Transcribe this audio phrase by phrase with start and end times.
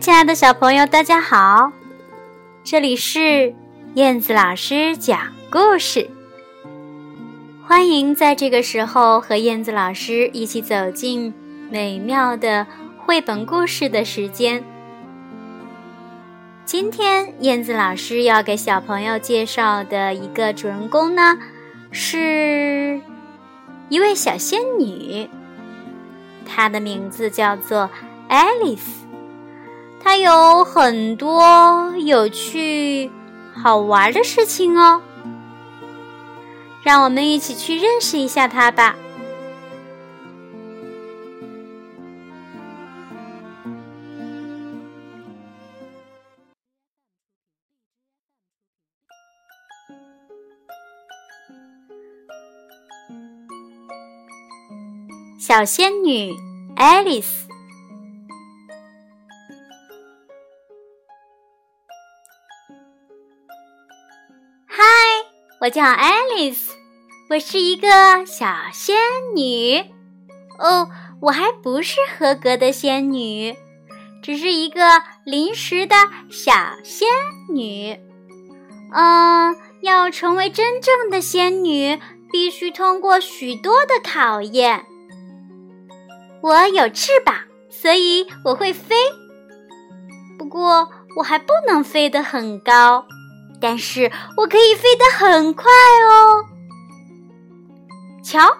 [0.00, 1.70] 亲爱的小朋友，大家好！
[2.64, 3.54] 这里是
[3.94, 6.10] 燕子老师讲故事，
[7.64, 11.32] 欢迎在这个时候和燕子老师一起走进
[11.70, 12.66] 美妙的
[12.98, 14.64] 绘本故事的时间。
[16.64, 21.38] 今天燕子老师要给小朋友介绍的一个主人公呢，
[21.92, 23.00] 是
[23.88, 25.30] 一位小仙女，
[26.44, 27.88] 她的名字叫做
[28.28, 29.03] 爱丽丝。
[30.14, 33.10] 它有很多有趣、
[33.52, 35.02] 好玩的事情哦，
[36.84, 38.94] 让我们一起去认识一下它吧。
[55.36, 56.32] 小仙女
[56.76, 57.53] 爱丽丝。
[65.64, 66.74] 我叫爱丽丝，
[67.30, 67.88] 我是一个
[68.26, 68.94] 小仙
[69.34, 69.78] 女。
[70.58, 70.90] 哦，
[71.22, 73.56] 我还不是合格的仙女，
[74.22, 75.96] 只是一个临时的
[76.28, 76.52] 小
[76.84, 77.08] 仙
[77.48, 77.98] 女。
[78.92, 81.98] 嗯，要成为真正的仙女，
[82.30, 84.84] 必须通过许多的考验。
[86.42, 87.34] 我有翅膀，
[87.70, 88.94] 所以我会飞。
[90.38, 93.06] 不过，我还不能飞得很高。
[93.64, 95.64] 但是我可以飞得很快
[96.10, 96.44] 哦！
[98.22, 98.58] 瞧，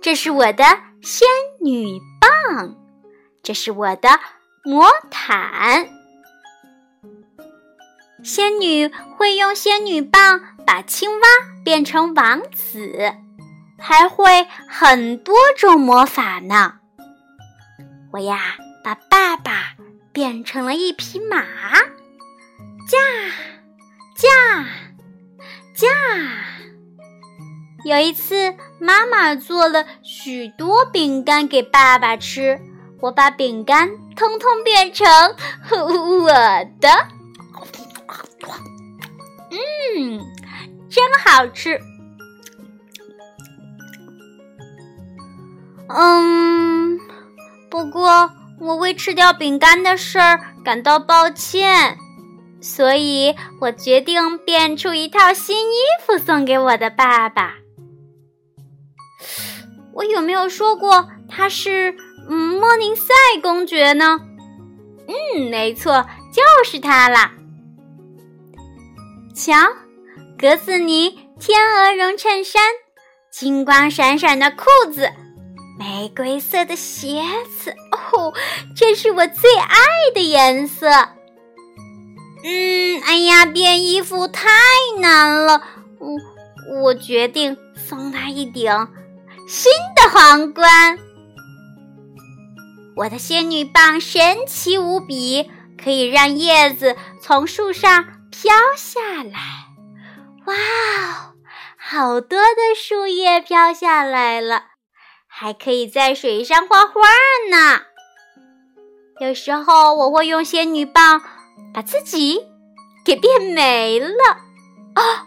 [0.00, 0.62] 这是我的
[1.02, 1.26] 仙
[1.60, 2.76] 女棒，
[3.42, 4.08] 这是我的
[4.64, 5.88] 魔毯。
[8.22, 11.26] 仙女会用仙女棒把青蛙
[11.64, 13.12] 变成王子，
[13.76, 16.74] 还会很多种魔法呢。
[18.12, 19.72] 我呀，把爸爸
[20.12, 21.42] 变成了一匹马，
[22.86, 22.98] 驾！
[26.14, 26.56] 啊
[27.84, 32.60] 有一次，妈妈做了许多饼干给爸爸吃，
[33.00, 35.06] 我把饼干通通变成
[35.70, 36.28] 我
[36.80, 36.88] 的。
[39.50, 40.20] 嗯，
[40.90, 41.80] 真好吃。
[45.88, 46.98] 嗯，
[47.70, 48.30] 不过
[48.60, 51.96] 我为吃掉饼干的事儿感到抱歉。
[52.60, 57.54] 所以我决定变出一套新衣服送给我的爸爸。
[59.94, 61.94] 我有没有说过他是
[62.28, 64.18] 嗯莫宁塞公爵呢？
[65.08, 67.32] 嗯，没错，就是他啦。
[69.34, 69.54] 瞧，
[70.38, 72.62] 格子呢天鹅绒衬衫，
[73.30, 75.08] 金光闪闪的裤子，
[75.78, 77.22] 玫瑰色的鞋
[77.56, 77.70] 子。
[77.92, 78.32] 哦，
[78.76, 79.76] 这是我最爱
[80.14, 80.86] 的颜色。
[82.44, 84.48] 嗯，哎呀，变衣服太
[85.00, 85.62] 难了。
[85.98, 88.70] 我，我决定送他一顶
[89.48, 90.98] 新的皇冠。
[92.96, 95.50] 我的仙女棒神奇无比，
[95.82, 99.40] 可以让叶子从树上飘下来。
[100.46, 101.34] 哇哦，
[101.76, 104.64] 好多的树叶飘下来了，
[105.26, 107.00] 还可以在水上画画
[107.50, 107.82] 呢。
[109.20, 111.22] 有时候我会用仙女棒。
[111.72, 112.40] 把自己
[113.04, 114.14] 给变没了
[114.94, 115.26] 啊！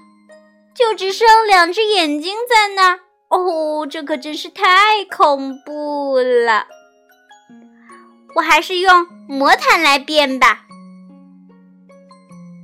[0.74, 3.00] 就只剩两只眼睛在那儿
[3.30, 6.66] 哦，这可真是太恐怖了。
[8.36, 10.66] 我还是用魔毯来变吧。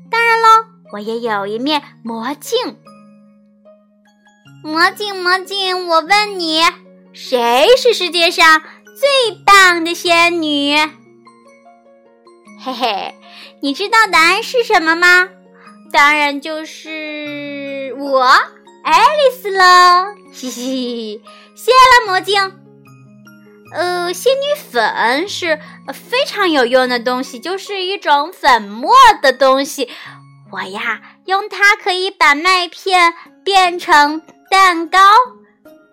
[0.09, 0.47] 当然喽，
[0.93, 2.77] 我也有一面魔镜。
[4.63, 6.61] 魔镜，魔镜，我问你，
[7.13, 10.75] 谁是世界上最棒的仙女？
[12.59, 13.13] 嘿嘿。
[13.61, 15.29] 你知道答案是什么吗？
[15.91, 18.21] 当然就是我，
[18.83, 20.15] 爱丽丝喽！
[20.33, 21.21] 嘻嘻，
[21.55, 22.53] 谢了魔镜。
[23.73, 25.59] 呃，仙女粉是
[25.93, 29.89] 非常有用的东西，就是一种粉末的东西。
[30.51, 33.13] 我呀，用它可以把麦片
[33.43, 34.99] 变成蛋糕。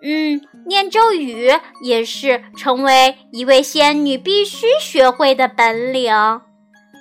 [0.01, 6.13] 嗯，念咒语也是成为一位仙女必须学会的本领。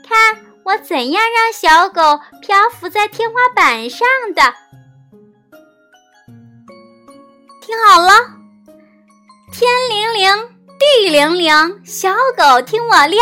[0.08, 0.44] 看。
[0.64, 4.42] 我怎样让小狗漂浮在天花板上的？
[7.60, 8.12] 听好了，
[9.52, 10.48] 天灵灵，
[10.78, 13.20] 地灵灵，小狗听我令，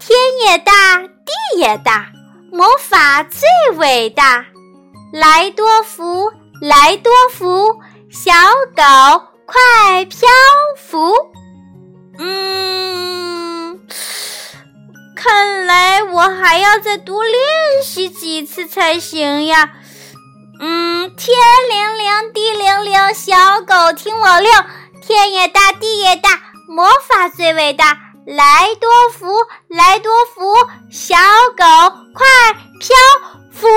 [0.00, 2.08] 天也大，地也大，
[2.50, 4.44] 魔法最伟大。
[5.12, 8.32] 来多福，来多福，小
[8.74, 8.82] 狗
[9.46, 10.28] 快漂
[10.76, 11.14] 浮。
[12.18, 13.29] 嗯。
[15.22, 17.36] 看来我还要再多练
[17.84, 19.70] 习几次才行呀。
[20.58, 21.36] 嗯，天
[21.68, 24.50] 灵灵，地灵灵，小狗听我令，
[25.02, 26.30] 天也大，地也大，
[26.66, 27.98] 魔法最伟大。
[28.24, 29.26] 来多福，
[29.68, 30.54] 来多福，
[30.90, 31.16] 小
[31.54, 31.64] 狗
[32.14, 32.26] 快
[32.80, 32.96] 漂
[33.52, 33.68] 浮。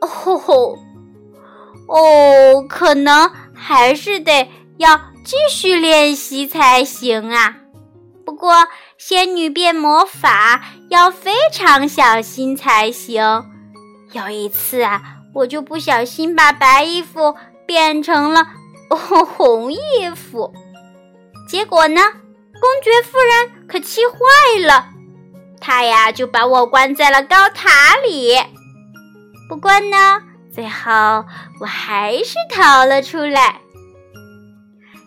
[0.00, 0.78] 哦吼吼，
[1.86, 4.48] 哦，可能还是得
[4.78, 7.56] 要继续练习才行啊。
[8.30, 13.44] 不过，仙女变魔法要非常小心才行。
[14.12, 15.02] 有一次啊，
[15.34, 17.34] 我就不小心把白衣服
[17.66, 18.46] 变成了
[18.88, 19.78] 红衣
[20.14, 20.54] 服，
[21.48, 24.86] 结果呢，公爵夫人可气坏了，
[25.60, 28.38] 她呀就把我关在了高塔里。
[29.48, 30.22] 不过呢，
[30.54, 30.92] 最后
[31.60, 33.60] 我还是逃了出来。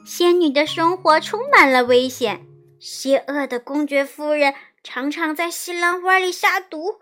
[0.05, 2.45] 仙女的生活充满了危险。
[2.83, 4.53] 邪恶的公爵夫人
[4.83, 6.95] 常常在西兰花里下毒，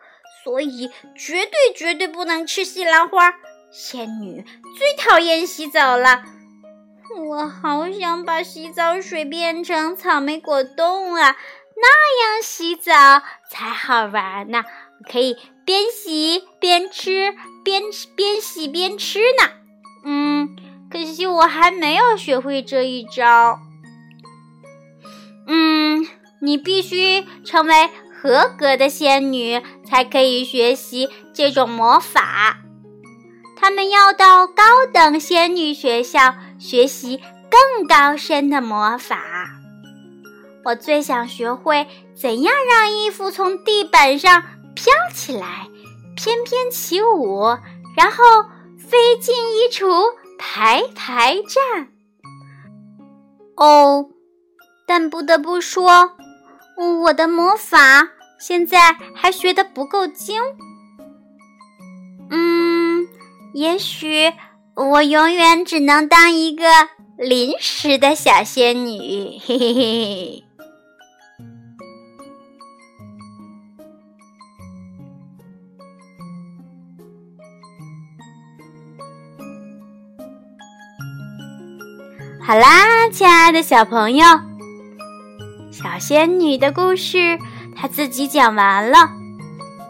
[0.43, 3.33] 所以绝对绝对不能吃西兰花。
[3.71, 4.45] 仙女
[4.77, 6.23] 最讨厌洗澡了，
[7.17, 11.35] 我好想把洗澡水变成草莓果冻啊，
[11.75, 12.91] 那样洗澡
[13.49, 14.63] 才好玩呢，
[15.11, 15.35] 可以
[15.65, 17.81] 边洗边吃，边
[18.15, 19.49] 边洗边吃呢。
[20.05, 20.55] 嗯，
[20.91, 23.57] 可惜我还没有学会这一招。
[25.53, 26.07] 嗯，
[26.39, 27.89] 你必须成为
[28.21, 32.59] 合格的仙女，才可以学习这种魔法。
[33.57, 34.63] 他们要到高
[34.93, 39.19] 等仙女学校学习更高深的魔法。
[40.63, 44.41] 我最想学会怎样让衣服从地板上
[44.73, 45.67] 飘起来，
[46.15, 47.57] 翩翩起舞，
[47.97, 48.23] 然后
[48.77, 51.89] 飞进衣橱，排排站。
[53.57, 54.11] 哦。
[54.93, 56.11] 但不得不说，
[56.75, 60.41] 我的魔法现在还学得不够精。
[62.29, 63.07] 嗯，
[63.53, 64.33] 也许
[64.73, 66.65] 我永远只能当一个
[67.17, 69.39] 临时的小仙女。
[69.39, 70.43] 嘿嘿嘿。
[82.45, 84.50] 好啦，亲爱的小朋友。
[85.81, 87.39] 小仙女的故事，
[87.75, 89.09] 她自己讲完了。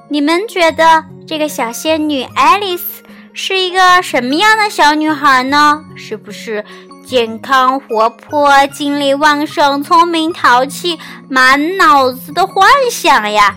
[0.10, 3.04] 你们觉得这个小仙女爱丽丝
[3.34, 5.84] 是一个什么样的小女孩呢？
[5.96, 6.64] 是不是
[7.06, 10.98] 健康活泼、精力旺盛、聪明淘气、
[11.30, 13.56] 满脑子的幻想呀？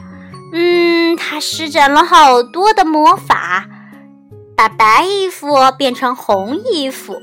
[0.53, 3.67] 嗯，她施展了好多的魔法，
[4.57, 7.17] 把白衣服变成红衣服。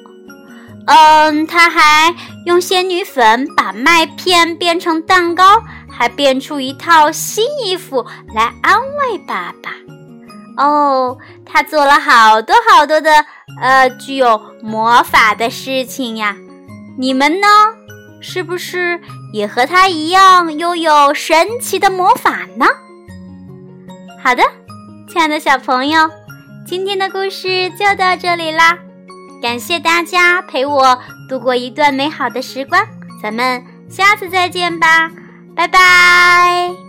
[0.87, 2.13] 嗯，他还
[2.45, 9.71] 用仙女粉把麦片变成蛋糕，还变出一套新衣服来安慰爸爸。
[10.57, 13.25] 哦，他做了好多好多的
[13.61, 16.35] 呃具有魔法的事情呀。
[16.97, 17.47] 你们呢？
[18.23, 18.99] 是不是
[19.33, 22.67] 也和他一样拥有神奇的魔法呢？
[24.23, 24.43] 好的，
[25.11, 26.09] 亲爱的小朋友，
[26.67, 28.77] 今天的故事就到这里啦。
[29.41, 32.81] 感谢大家陪我度过一段美好的时光，
[33.21, 35.09] 咱们下次再见吧，
[35.55, 36.80] 拜拜。